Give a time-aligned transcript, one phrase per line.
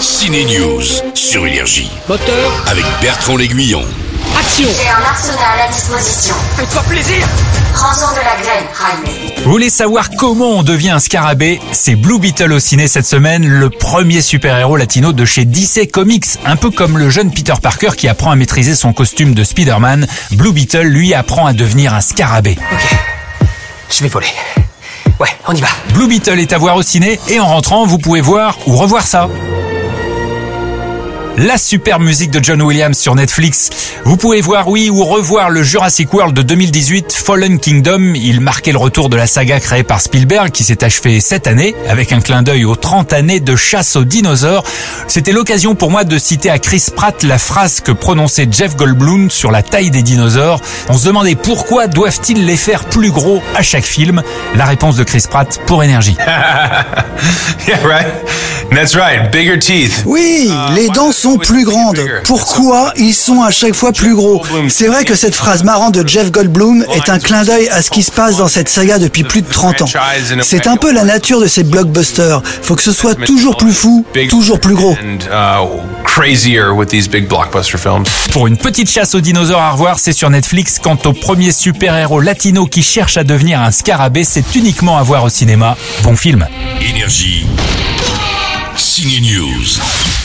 [0.00, 0.82] Ciné News
[1.12, 3.82] sur Énergie Moteur, avec Bertrand L'Aiguillon.
[4.38, 6.34] action J'ai un arsenal à disposition.
[6.56, 7.28] Faites-toi plaisir
[7.74, 8.64] Prends-en de la graine,
[9.04, 9.44] Jaime.
[9.44, 11.60] Vous voulez savoir comment on devient un scarabée?
[11.72, 16.38] C'est Blue Beetle au ciné cette semaine, le premier super-héros latino de chez DC Comics.
[16.46, 20.06] Un peu comme le jeune Peter Parker qui apprend à maîtriser son costume de Spider-Man,
[20.32, 22.56] Blue Beetle lui apprend à devenir un scarabée.
[22.72, 22.96] Ok,
[23.90, 24.32] je vais voler.
[25.18, 25.68] Ouais, on y va.
[25.92, 29.06] Blue Beetle est à voir au ciné et en rentrant, vous pouvez voir ou revoir
[29.06, 29.28] ça.
[31.42, 33.70] La super musique de John Williams sur Netflix.
[34.04, 38.12] Vous pouvez voir, oui, ou revoir le Jurassic World de 2018, Fallen Kingdom.
[38.14, 41.74] Il marquait le retour de la saga créée par Spielberg qui s'est achevée cette année
[41.88, 44.64] avec un clin d'œil aux 30 années de chasse aux dinosaures.
[45.08, 49.30] C'était l'occasion pour moi de citer à Chris Pratt la phrase que prononçait Jeff Goldblum
[49.30, 50.60] sur la taille des dinosaures.
[50.90, 54.22] On se demandait pourquoi doivent-ils les faire plus gros à chaque film.
[54.56, 56.18] La réponse de Chris Pratt pour énergie.
[58.72, 59.32] That's right.
[59.32, 60.04] Bigger teeth.
[60.06, 62.00] Oui, les dents sont plus grandes.
[62.24, 64.42] Pourquoi ils sont à chaque fois plus gros?
[64.68, 67.90] C'est vrai que cette phrase marrante de Jeff Goldblum est un clin d'œil à ce
[67.90, 69.86] qui se passe dans cette saga depuis plus de 30 ans.
[70.42, 72.42] C'est un peu la nature de ces blockbusters.
[72.62, 74.92] Faut que ce soit toujours plus fou, toujours plus gros.
[74.92, 75.66] And uh,
[76.04, 78.04] crazier with these big blockbuster films.
[78.32, 80.78] Pour une petite chasse aux dinosaures à revoir, c'est sur Netflix.
[80.80, 85.24] Quant au premier super-héros latino qui cherche à devenir un scarabée, c'est uniquement à voir
[85.24, 85.76] au cinéma.
[86.04, 86.46] Bon film.
[86.80, 87.46] Énergie.
[89.00, 90.19] Ciné News.